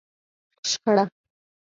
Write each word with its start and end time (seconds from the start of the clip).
شخړه 0.69 1.03